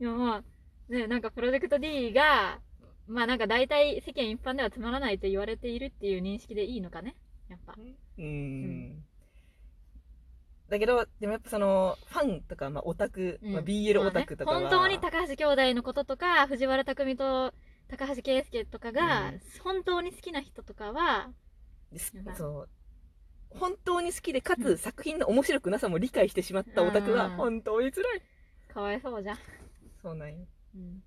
[0.00, 2.60] でもまあ、ね、なんかプロジェクト D が、
[3.06, 7.16] まあなんか大体世間一般ではつまらないと言われているっていう認識でいいのかね。
[7.48, 7.74] やっぱ。
[7.74, 9.04] うーんん。
[10.68, 17.54] だけど、でもやっぱその、ファンとか、まあ、オタク、うんまあ、BL オタクとかは、まあね本当に高橋兄弟のこととか、藤原匠と
[17.88, 21.30] 高橋圭介とかが、うん本当に好きな人とかは、
[22.36, 22.68] そう
[23.50, 28.22] 本当に好きで、かつうん作品の面白くなさも理解してしまったオタクは、うん本当に辛い。
[28.72, 29.38] かわいそうじゃん。
[30.02, 30.46] そうなんよ。
[30.74, 31.02] うん。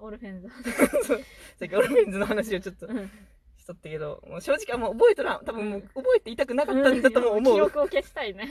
[0.00, 0.48] オルフェンズ。
[1.06, 1.18] そう
[1.58, 3.10] さっきオルフェンズの話をちょっとうん
[3.56, 5.44] しとったけど、もう正直あんま覚えとらん。
[5.44, 7.54] 多分もう覚えていたくなかったんだとも思う。
[7.54, 8.48] 記憶を消したいね。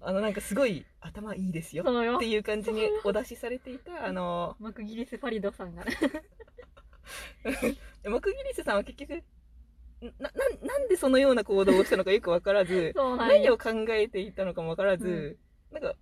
[0.00, 1.84] あのなんかすごい頭いいですよ。
[1.84, 2.26] そうよって。
[2.26, 5.96] いう感じにお出しされていた、あの、マクギリス・ファリドさんがね。
[8.04, 9.22] マクギリスさんは結局、
[10.00, 10.30] な、な、
[10.62, 13.34] なんでそのような行動をしたのかよくわからず、 そうなんよ。
[13.34, 15.38] 何を考えていたのかもわからず、
[15.72, 15.94] なんか、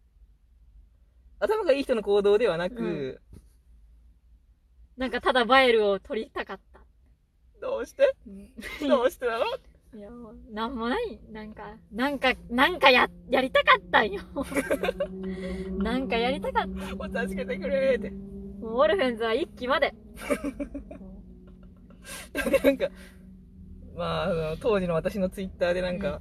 [1.38, 3.20] 頭がいい人の行動ではなく、
[4.96, 6.80] なんかただバイルを取りたかった。
[7.60, 8.14] どうして？
[8.86, 9.44] どうしてなの？
[9.94, 11.20] いや、もうなんもない。
[11.30, 14.22] なんか、なんか、なんかや、やりたかったんよ。
[15.78, 16.94] なんかやりたかった。
[16.98, 18.10] お助けてくれーって。
[18.60, 19.94] もうオルフェンズは一期まで。
[22.62, 22.88] なんか、
[23.94, 26.20] まあ、あの当時の私のツイッターでなんか、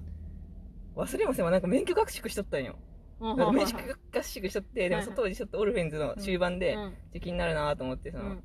[0.95, 2.77] 忘れませんわ、なんか免許合宿しとったんよ。
[3.19, 6.77] なん合宿しとって、でもはいはい当時ちょっとオルフェンズの終盤で、
[7.21, 8.43] 気になるなと思って、その、うん。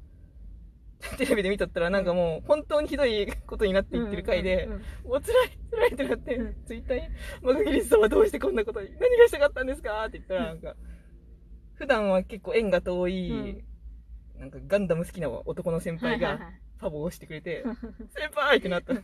[1.17, 4.69] テレビで見とったらなんかもう本当にひどいことになっていってる回で、
[5.05, 6.65] もう辛い、辛いってなって、うん。
[6.67, 7.09] ツイッターに、
[7.43, 10.05] マグギリスさんはどうしてこんなことに、何がしたかったんですか？
[10.07, 10.77] って言ったら、なんか、
[11.75, 13.65] 普段は結構縁が遠い、
[14.39, 16.61] なんかガンダム好きな男の先輩がはいはいはい。
[16.79, 17.65] ファボをしてくれて、
[18.15, 18.59] 先輩！
[18.59, 18.95] ってなった。
[18.95, 18.97] い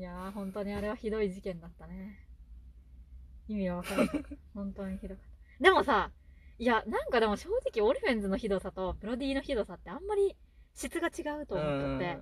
[0.00, 2.23] やー、本当にあれはひどい事件だったね。
[3.48, 4.10] 意味がわからない。
[4.54, 5.24] 本当にひどかっ
[5.58, 5.64] た。
[5.64, 6.10] でもさ、
[6.58, 10.36] いや、なんかでも正直オルフェンズのひどさとプロディのひどさってあんまり
[10.74, 12.18] 質が違うと思っとって、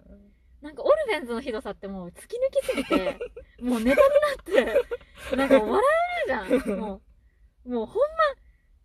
[0.62, 3.18] なんかオルフェンズのひどさってもう突き抜きすぎて、
[3.60, 4.02] もうネタ
[4.54, 4.76] になっ
[5.30, 5.82] て、なんか笑
[6.26, 6.78] えるじゃん。
[6.78, 7.02] も
[7.64, 8.02] う、もうほん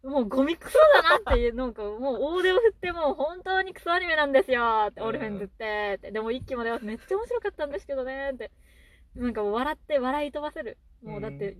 [0.03, 8.51] ま、もうゴミクソだなっていう、なんかもう大手を振ってもう本当にクソアニメなんですよって、オルフェンズって、ってでも一期まではめっちゃ面白かったんですけどねって、
[9.16, 10.78] なんか笑って笑い飛ばせる。
[11.03, 11.57] もうだって、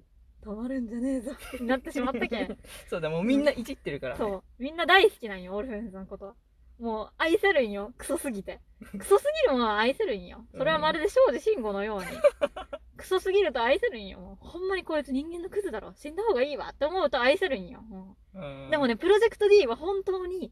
[0.48, 2.58] 止まるんじゃねえぞってなってしまったけん。
[2.90, 4.18] そうだ、もうみんないじってるから、ね。
[4.18, 4.44] そう。
[4.58, 6.36] みんな大好きなんよ、オルフェンズのことは。
[6.80, 8.62] もう愛せるんよ、クソすぎて。
[8.98, 10.46] クソすぎるものは愛せるんよ。
[10.56, 12.06] それはまるで庄司慎吾のように。
[12.96, 14.20] クソすぎると愛せるんよ。
[14.20, 15.94] もうほんまにこいつ人間のクズだろ。
[15.96, 17.82] 死んだ方がいいわって思うと愛せるんよ。
[17.82, 20.52] んうでも、ね、プロジェクト D は本当に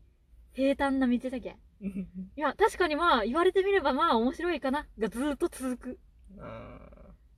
[0.53, 1.57] 平坦な道だけん。
[1.81, 4.87] いや、確かにまあ、言われてみればまあ面白いかな。
[4.97, 5.99] がずーっと続く。
[6.37, 6.94] うん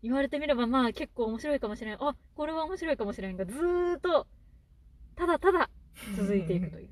[0.08, 1.96] 言われてみればまあ結構面白いかもしれん。
[1.96, 4.26] あ、これは面白いかもしれんが、ずーっと、
[5.16, 5.70] ただただ
[6.16, 6.90] 続いていくという。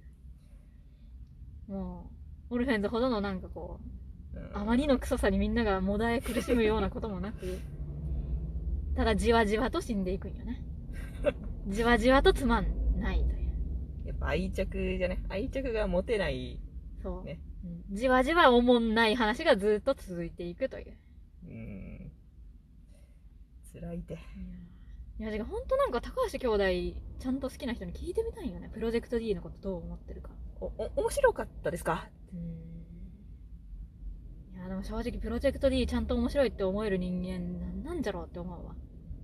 [1.68, 2.12] も
[2.50, 3.96] う、オルフェンズほどのなんかこう、うん
[4.54, 7.60] あまりのクソさにみんながもだえ苦しむようなこともなく、
[8.96, 10.62] ただじわじわと死んでいくんよね。
[11.68, 14.08] じわじわとつまんないという。
[14.08, 15.24] やっぱ愛着じゃね？
[15.30, 16.60] 愛着が持てない。
[17.02, 17.24] そう。
[17.24, 20.98] ねうんじわじわおもんない話がずっと続いていくという。
[23.76, 23.82] うん。
[23.82, 24.20] 辛いて。
[25.18, 26.48] いや、てかほんとなんか高橋兄
[26.94, 28.70] 弟、ちゃんと好きな人に聞いてみたいよね。
[28.74, 30.32] プロジェクト D のことどう思ってるか。
[30.60, 32.10] お、お、面白かったですか？
[34.54, 38.76] いや、でも正直プロジェクト D ちゃんと面白いって思える人間なんなんじゃろうって思うわ。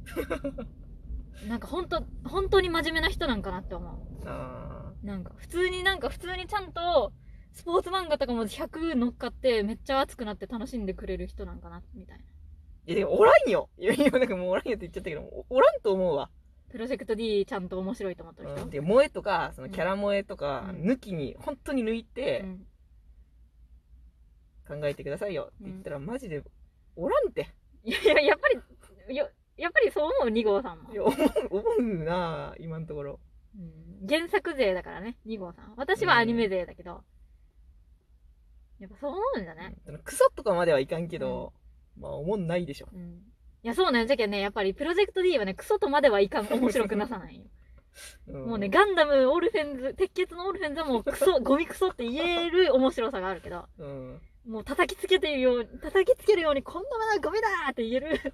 [1.47, 4.27] なんかほんと、本当に真面目な人なんかなって思う。
[4.27, 7.11] あなんか普通になんか普通にちゃんと
[7.53, 12.23] スポーツ漫画とかも100乗っかってめっちゃ熱くなって楽しんでくれる人なんかなみたいな。
[12.87, 13.69] ーいや、おらんよ。
[13.77, 16.29] いや、なんかもうおらんよって言っちゃったけど、おおらんと思うわ。
[16.69, 18.63] プロジェクト D ちゃんと面白いと思ってる人？
[18.63, 22.65] うん、で、萌えとか、そのキャラ萌えとか、うん抜きに、本当に抜いうてん
[24.67, 26.43] 考えてくださいよって言ったら、マジで、
[26.95, 27.49] おらんって。
[27.83, 28.47] いやいや、やっぱ
[29.09, 30.95] り、よやっぱりそう思う、2号さんもい。
[30.95, 31.17] や、思う、
[31.49, 33.19] 思うな今のところ。
[33.55, 35.73] うん原作勢だからね、2号さん。
[35.77, 37.03] 私はアニメ勢だけど。
[38.79, 39.75] やっぱそう思うんだね。
[39.85, 41.53] そのクソとかまではいかんけど、
[42.01, 42.87] まあ、思んないでしょ。
[42.91, 43.21] うん。
[43.63, 47.43] いや、そうなんじゃけんね、やっぱりプロジェクト D はね、クソとまではいかん、面白くなさないよ。
[47.43, 47.51] うん
[48.31, 54.21] もうね、ガンダム、オルフェンズ、鉄血のオルフェンズはもうクソ、ゴミクソって言える面白さがあるけど、うん。
[54.47, 58.33] もう叩きつけてるように、叩きつけるように、こんなものはゴミだーって言える、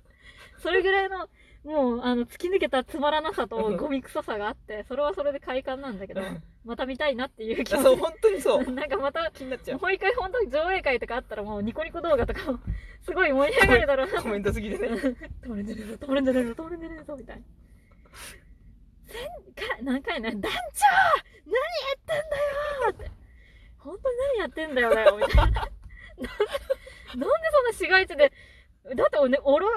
[0.60, 1.28] それぐらいの、
[1.68, 6.22] もう、あの、突き抜けたつまらなさとゴミクソさがあって、それはそれで快感なんだけど、
[6.64, 7.84] また見たいなっていう気持ち。
[7.84, 8.64] そう、本当にそう。
[8.72, 9.80] なんかまた、気になっちゃう。
[9.80, 12.60] もう一回本当に上映会とかあったらもうニコニコ動画とかも、
[13.04, 14.22] すごい盛り上がるだろうな。
[14.22, 14.88] コメントすぎてね。
[14.88, 17.44] 止まれんじゃねえぞ、止まれんじゃねえぞ、止まれんじゃねえぞ、みたいな。
[19.08, 20.50] せんか、何回ね、団長
[21.46, 21.54] 何
[24.58, 25.62] ねえんだよだよみたいななんで
[26.18, 26.38] なん
[27.18, 28.32] でそんな市街地で
[28.96, 29.68] だってお,、ね、おろ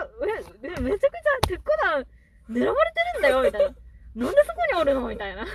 [0.62, 1.08] ええめちゃくちゃ
[1.48, 2.06] 鉄火弾
[2.50, 5.46] 狙われてるんだよみたいななんでそこにおるのみたいな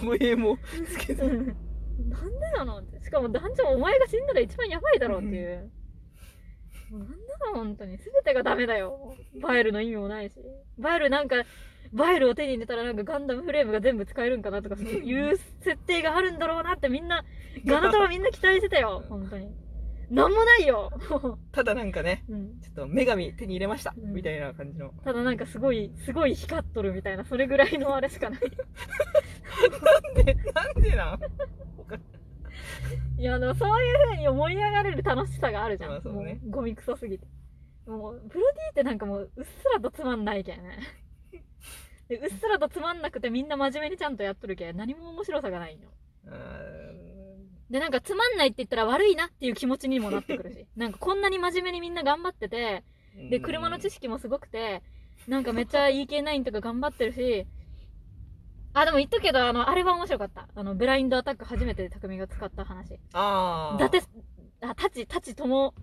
[0.00, 1.22] 護衛もつけず。
[1.22, 1.56] うん
[2.08, 5.70] なんでなのしかも団長お前が死んだら一番やばいだろっていう。
[6.90, 7.14] もうなんだ
[7.46, 7.98] ろ本当に。
[7.98, 9.14] 全てがダメだよ。
[9.40, 10.34] バイルの意味もないし。
[10.78, 11.36] バイルなんか、
[11.92, 17.24] バイルを手に入れたらなんかガンダムフレームが全部使えるんかなとかそういう設定があるんだろうなってみんな、
[17.66, 19.04] ガナタはみんな期待してたよ。
[19.08, 19.48] 本当に。
[20.10, 20.90] なんもないよ。
[21.52, 22.60] ただなんかね、うん。
[22.60, 24.90] ちょっと女神手に入れました、うんみたいな感じの。
[25.04, 28.40] ただなんかすごい、すごい光っとるみたいな、それぐらいのあれしかない。
[28.40, 31.20] なんで、なんでなん？
[33.20, 35.90] いや、でもそういう風に盛り上がれる楽しさがあるじゃん。
[35.90, 37.26] まあそうねゴミクソすぎて。
[37.86, 40.78] もう、プロディってなんかもう、うっすらとつまんないけんね。
[42.08, 45.90] でうっすらとつまんなくてみんな真面目にちゃんとやっとるけん、何も面白さがないんよ。
[46.24, 46.79] うーん
[47.70, 50.66] で、なんかつまんないって言ったら悪いなっていう気持ちにもなってくるし。
[50.76, 52.84] なんかこんなに真面目にみんな頑張ってて、
[53.30, 54.82] で、車の知識もすごくて、
[55.28, 57.46] なんかめっちゃ EK9 とか頑張ってるし、
[58.72, 60.48] あ、でも言っとくけど、あの、あれは面白かった。
[60.54, 62.98] あの、ブラインドアタック初めて匠が使った話。
[63.12, 63.78] ああ。
[63.78, 64.02] だって、
[64.62, 65.74] あ、タチ、タチとも、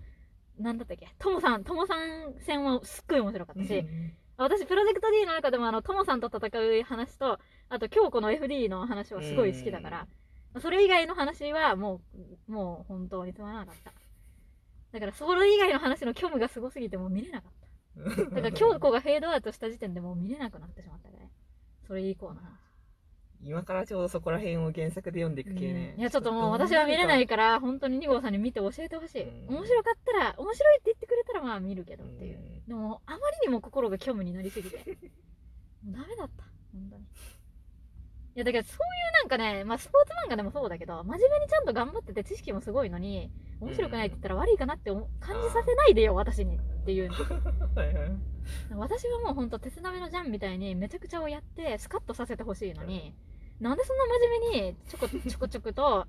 [0.58, 3.84] なんだったっけ、ともさん、ともさん戦はすっごい面白かったし、
[4.36, 7.38] 私、プロジェクト D の中でもあの、ともさんと戦う話と、
[7.68, 10.06] あと、京子の FD の話はすごい好きだから、
[10.60, 12.00] それ以外の話はも
[12.48, 13.92] う、もう本当につまらなかった。
[14.92, 18.24] だから、それ以外の話の虚無がすごすぎてもう見れなかった。
[18.24, 21.30] だから、京子がフェードアウトした時点でもう見れなくなってしまったね。
[21.86, 22.68] それ以降の話。
[23.40, 25.94] 今からちょうどそこら辺を原作で読んでいく系ね。
[25.96, 29.22] いや、ちょっともう私は見れないから、本当に2号さんに見て教えてほしい。
[29.22, 32.38] うん面白かったら、面白いって言ってくれたらまあ見るけどっていう。
[32.38, 34.98] うんでも、あまりにも心が虚無になりすぎて。
[35.86, 36.44] ダメだった。
[36.72, 37.04] 本当に。
[38.38, 45.02] いや、だけどそういうなんかね、まあスポーツ漫画でもそうだけど、真面目にちゃんと頑張ってて知識もすごいのに、面白くないって言ったら悪いかなって感
[45.42, 46.56] じさせないでよ、私に。
[46.56, 47.10] っていう。
[47.10, 48.10] はいはい
[48.74, 53.12] 私はもうほんと鉄鍋のジャンみたいにめちゃくちゃをやってスカッとさせてほしいのに、
[53.60, 56.06] なんでそんな真面目にちょこちょこちょこと、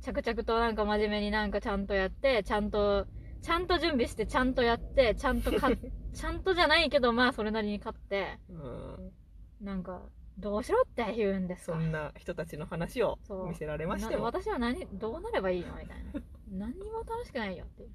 [0.00, 3.06] 着々となんか真面目になんかちゃんとやって、ちゃんと、
[3.42, 5.78] ちゃんと準備して、ちゃんとやって、ちゃんと勝っ
[6.14, 9.12] ちゃんとじゃないけど、まあそれなりに勝って、うん
[9.60, 10.02] なんか、
[10.38, 14.24] どうしろって言うんですかそんな人たちの話を見せられましてなも。
[14.24, 15.68] 私は何、どうなればいいの？
[15.76, 16.20] みたいな。
[16.50, 17.90] 何にも楽しくないよっていう。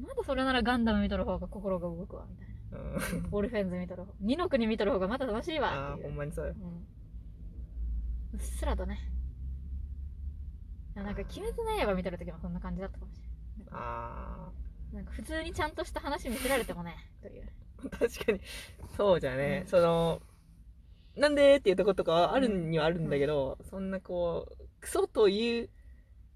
[0.00, 2.52] まだそれならガンダム見とる方が心が動くわ、みたいな。
[2.52, 4.12] うんオルフェンズ見とる方。
[4.20, 6.16] 二の国見とる方がまだ楽しいわあほん。
[6.16, 6.54] まにそうよ。
[6.60, 6.86] うん
[8.34, 8.98] うっすらとね。
[10.96, 13.68] あなんか、鬼滅の刃見てる時もそんな感じだったかもしれない。
[13.70, 14.48] あ
[14.92, 17.48] なんか、普通にちゃんとした話見せられてもね、という。
[17.86, 18.40] あ、 確かに。
[18.96, 19.60] そうじゃね。
[19.62, 20.20] うんその、
[21.16, 25.70] なんでっていうとことかはあるにはあるんだけど、そんなこう、クソという、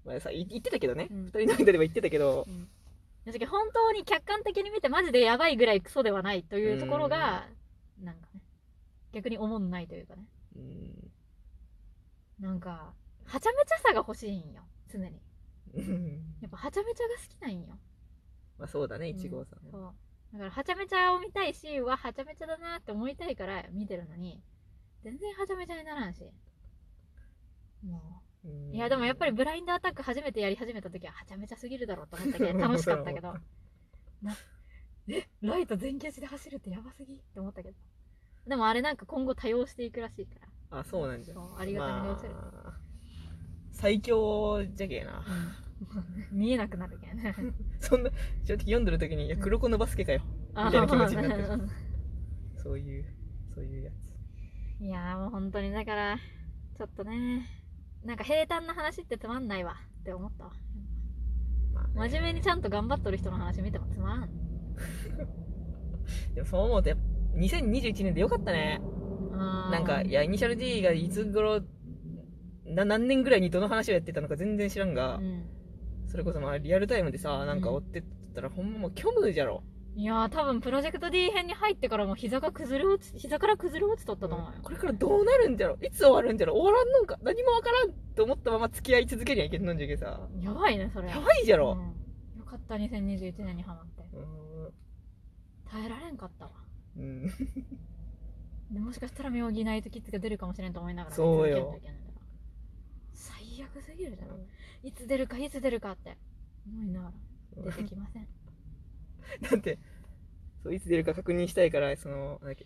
[0.05, 1.07] まあさ、い言ってたけどね。
[1.11, 2.67] うん二人の間では言ってたけど、うん。
[3.25, 7.47] だけど本当に客観的に見てマジでやばいぐらいクソではないというところが、
[8.01, 8.41] なんかね、
[9.11, 10.23] 逆に思んないというかね。
[10.55, 11.11] うん
[12.39, 12.93] なんか、
[13.25, 15.21] はちゃめちゃさが欲しいんよ、常に。
[15.75, 17.77] うんやっぱはちゃめちゃが好きなんよ。
[18.57, 19.93] まあそうだね、一号さんそう。
[20.33, 24.41] だから、はちゃめちゃを見たいし、うわ、はちゃめちゃだなって思いたいから見てるのに、
[25.03, 26.23] 全然はちゃめちゃにならんし。
[27.83, 28.75] もう。
[28.75, 33.33] いや、でもやっぱりブラインドアタック初めてやり始めた時は、はちゃめちゃすぎるだろうと思ったけど、 楽しかったけど。
[34.21, 34.35] な、
[35.07, 37.15] え、ライト全消しで走るってやばすぎ？
[37.15, 37.77] って思ったけど。
[38.47, 40.39] でもあれなんか今後多用していくらしいか
[40.71, 40.79] ら。
[40.79, 41.35] あ、そうなんじゃ。
[41.57, 42.29] ありがたみが移る。
[42.33, 42.79] まあ
[43.71, 45.19] 最強じゃけえな。
[45.19, 45.69] うん
[46.31, 47.33] 見えなくなるけんね。
[47.79, 48.09] そんな、
[48.43, 50.21] 正直読んでる時に、いや、うん黒子のバスケかよ。
[50.53, 51.69] あみたいな気持ちになってるうん
[52.57, 53.05] そういう、
[53.53, 54.08] そういうやつ。
[54.81, 56.17] いやーもう本当にだから、
[56.77, 57.45] ちょっとね、
[58.03, 60.51] なんか平坦な話ってつまんないわって思ったわ。
[61.73, 64.29] まあね真面目にちゃんと頑張っとる人の話見てもつまらん。
[66.33, 68.81] でもそう思うとやっぱ2021年でよかったね。
[69.31, 71.61] ななんか、いや、イニシャル D がいつ頃、
[72.65, 75.45] な何年ぐらいにどの話をやってたのか全然知らんが、うん。
[76.07, 79.63] それこそまあリアルタイムでさ、なんか追ってったら、ほんまもう虚無じゃろ。
[79.99, 84.61] いやー多分プロジェクト D 編に入ってからもう膝が崩れ落ち、膝から崩れ落ちとったと思うよ。
[84.63, 85.77] これからどうなるんじゃろ？
[85.81, 86.53] いつ終わるんじゃろ？
[86.55, 87.17] 終わらんのんか？
[87.21, 90.21] 何もわからんと思ったまま付き合い続けりゃいけんのんじゃけさ。
[90.39, 91.09] やばいね、それ。
[91.09, 91.73] やばいじゃろ？
[91.77, 91.81] う
[92.37, 94.03] んよかった、2021年にハマって。
[94.15, 94.71] う
[95.69, 96.51] 耐えられんかったわ。
[96.97, 97.27] うん
[98.71, 102.21] でもしかしたら妙義ナイトキッズが出るかもしれんと思いながらそうよ見続けんといけないから
[103.13, 104.29] 最悪すぎるじゃん。
[104.87, 106.17] いつ出るか、いつ出るかって
[106.65, 107.11] 思いなが
[107.57, 108.27] ら出てきません。
[109.49, 109.79] だって、
[110.63, 112.65] そういつ出るか確認したいから、その、なんだっけ、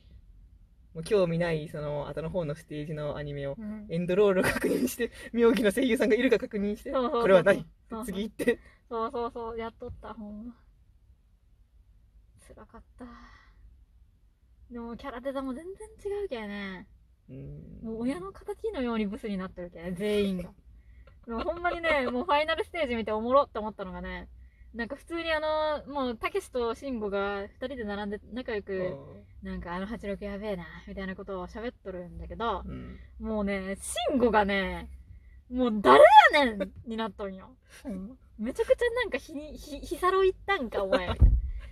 [0.93, 7.65] もう興味ないその後の方のステージのアニメをうんエンドロールを確認して名義の声優さんがいるか確認してこれはない
[8.05, 8.59] 次行って
[8.93, 10.55] そうそうそう、やっとった、ほんま。
[12.47, 13.05] 辛かった。
[14.69, 16.87] でも、キャラデザも全然違うけね。
[17.29, 20.51] うんもう親の敵のようにブスになってるけね、全員が。
[21.25, 24.29] でもほんまにね、もうファイナルステージ見ておもろって思ったのがね、
[24.73, 28.97] なんか普通にあの、もう、たけしとしんごが二人で並んで仲良く、
[29.43, 34.89] なんかあの86やべえな、みたいなことを喋っとるんだけど、うんもうね、しんごがね、
[35.51, 36.03] もう誰
[36.33, 37.55] やねんになっとんよ。
[38.39, 41.09] めちゃくちゃなんかひに、ひ、ひさろいったんか、お前。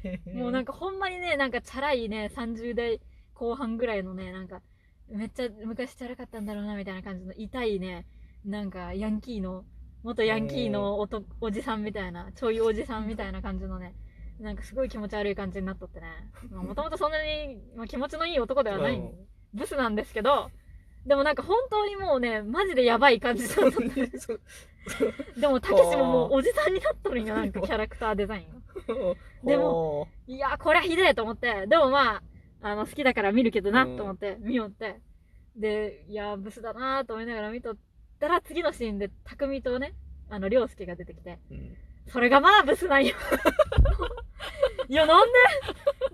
[0.34, 3.02] もうなんかほんまにね、なんかチャラいね、30代
[3.34, 4.62] 後半ぐらいのね、なんか、
[5.10, 8.06] めっちゃ昔チャラかったんだろうな、みたいな感じの痛いね、
[8.46, 9.66] なんかヤンキーの、
[10.04, 13.94] 元ヤンキーのおとおじさんみたいな、ちょいおじさんみたいな感じのね、
[14.40, 16.08] なんかすごい気持ち悪い感じになっとってね。
[16.52, 19.02] もともとそんなに、まあ、気持ちのいい男ではない、
[19.54, 20.50] ブスなんですけど、
[21.06, 24.18] でもなんか本当にもうね、マジでやばい感じだったって。
[24.18, 24.42] そう
[25.40, 28.62] でも、たけしももうおじさんになっとるんよ、なんかキャラクターデザインが。
[29.44, 32.24] でもいや、こりゃひでえと思って、でもまあ、
[32.62, 35.02] あの、好きだから見るけどなうんと思って、見よって。
[35.56, 37.76] で、いや、ブスだなと思いながら見とっ
[38.22, 39.94] たら、次のシーンで、匠とね、
[40.30, 41.40] あの、りょうすけが出てきて、
[42.08, 43.16] それがまあブスなんよ。
[44.88, 45.34] いや、なんで？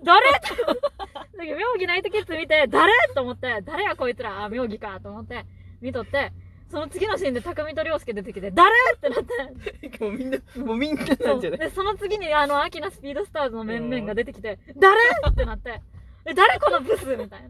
[0.04, 0.30] 誰？
[0.30, 2.92] だけど、妙義ナイトキッズ見て、誰？
[3.14, 5.44] と思って、誰やこいつら、あ、妙義かと思って、
[5.80, 6.32] 見とって、
[6.70, 8.70] その次のシーンで匠とりょうすけ出てきて、誰？
[8.94, 11.58] ってなって、 もうみんなもうみんななんじゃない？
[11.58, 15.00] で、その次に、あの、アキナスピードスターズの面々が出てきて、 誰？
[15.30, 15.80] ってなって、
[16.26, 17.04] え、誰このブス？
[17.16, 17.48] みたいな。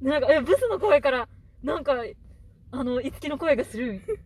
[0.00, 1.28] でなんか、え、ブスの声から、
[1.62, 1.94] なんか、
[2.72, 4.16] あの、いつきの声がするみたい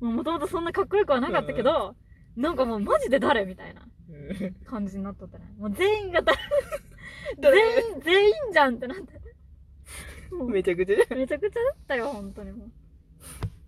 [0.00, 0.08] な。
[0.14, 1.96] もともとそんなかっこよくはなかったけど、
[2.36, 5.52] なんかもうマジで誰みたいなうん感じになっとったね。
[5.58, 6.38] もう全員が誰？
[7.40, 7.56] 誰？
[7.56, 9.20] 全員、全員じゃんってなって。
[10.34, 12.70] もうめちゃくちゃめちゃくちゃだったよ、本当にもう。